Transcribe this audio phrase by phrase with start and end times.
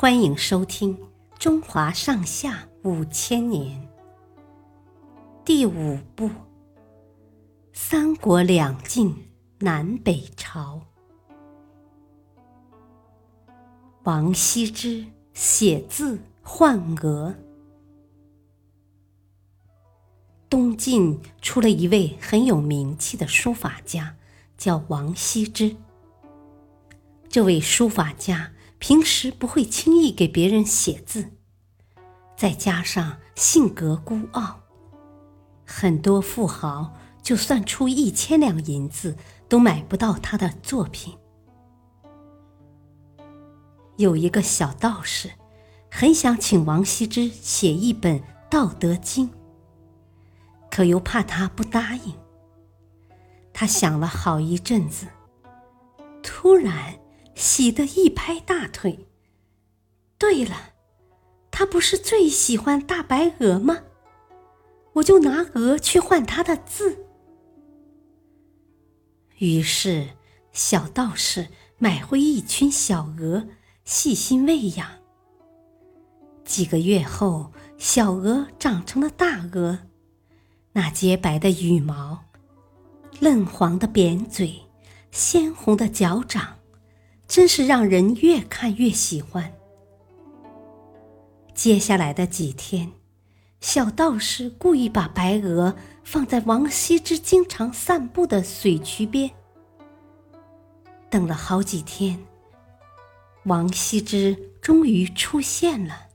[0.00, 0.96] 欢迎收听
[1.38, 3.78] 《中华上下五千年》
[5.44, 6.26] 第五部
[7.74, 9.14] 《三国两晋
[9.58, 10.80] 南北朝》。
[14.04, 17.34] 王羲之写字换鹅。
[20.48, 24.16] 东晋出了一位很有名气的书法家，
[24.56, 25.76] 叫王羲之。
[27.28, 28.50] 这位书法家。
[28.80, 31.32] 平时不会轻易给别人写字，
[32.34, 34.58] 再加上性格孤傲，
[35.66, 39.16] 很多富豪就算出一千两银子
[39.48, 41.14] 都买不到他的作品。
[43.98, 45.30] 有一个小道士，
[45.90, 48.18] 很想请王羲之写一本
[48.50, 49.28] 《道德经》，
[50.70, 52.14] 可又怕他不答应。
[53.52, 55.06] 他想了好一阵子，
[56.22, 56.99] 突然。
[57.40, 59.08] 喜得一拍大腿。
[60.18, 60.74] 对了，
[61.50, 63.78] 他不是最喜欢大白鹅吗？
[64.92, 67.06] 我就拿鹅去换他的字。
[69.38, 70.10] 于是，
[70.52, 73.48] 小道士买回一群小鹅，
[73.86, 74.86] 细心喂养。
[76.44, 79.78] 几个月后，小鹅长成了大鹅，
[80.72, 82.26] 那洁白的羽毛，
[83.20, 84.60] 嫩黄的扁嘴，
[85.10, 86.59] 鲜红的脚掌。
[87.30, 89.54] 真是让人越看越喜欢。
[91.54, 92.90] 接下来的几天，
[93.60, 99.30] 小道士故意把白鹅放在王羲之经常散步的水渠边。
[101.08, 102.18] 等了好几天，
[103.44, 106.08] 王羲之终于出现了。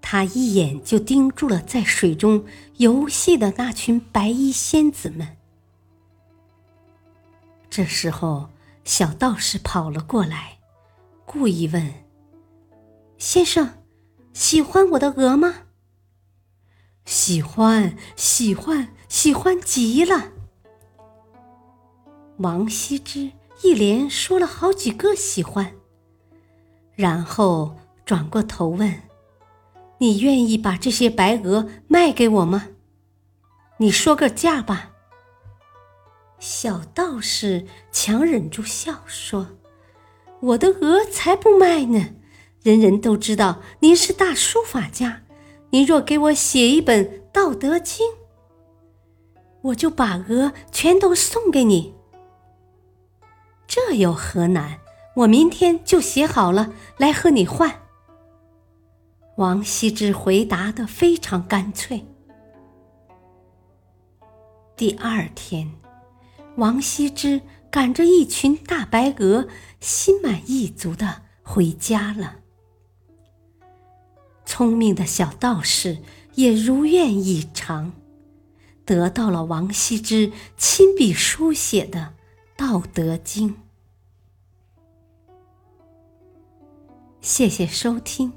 [0.00, 2.46] 他一眼就盯住了在水中
[2.78, 5.36] 游戏的那群白衣仙子们。
[7.68, 8.48] 这时候。
[8.86, 10.60] 小道士跑了过来，
[11.24, 11.92] 故意问
[13.18, 13.82] ：“先生，
[14.32, 15.54] 喜欢我的鹅吗
[17.04, 20.30] ？”“喜欢，喜欢，喜欢极了。”
[22.38, 23.32] 王羲之
[23.64, 25.74] 一连说了好几个喜欢，
[26.94, 29.02] 然后转过头问
[29.98, 32.68] ：“你愿意把这些白鹅卖给我吗？
[33.78, 34.92] 你说个价吧。”
[36.58, 39.58] 小道士强忍住笑说
[40.40, 42.14] ：“我的鹅才不卖呢！
[42.62, 45.20] 人人都知道您是大书法家，
[45.68, 48.08] 您若给我写一本《道德经》，
[49.64, 51.94] 我就把鹅全都送给你。
[53.66, 54.78] 这有何难？
[55.16, 57.82] 我明天就写好了来和你换。”
[59.36, 62.06] 王羲之回答的非常干脆。
[64.74, 65.70] 第二天。
[66.56, 69.48] 王羲之赶着一群大白鹅，
[69.80, 72.36] 心满意足的回家了。
[74.44, 75.98] 聪明的小道士
[76.34, 77.92] 也如愿以偿，
[78.84, 82.14] 得到了王羲之亲笔书写的
[82.58, 83.50] 《道德经》。
[87.20, 88.32] 谢谢收听，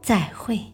[0.00, 0.72] 再会。